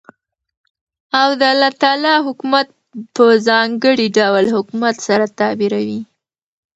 [1.21, 2.67] او دالله تعالى حكومت
[3.15, 6.01] په ځانګړي ډول حكومت سره تعبيروي.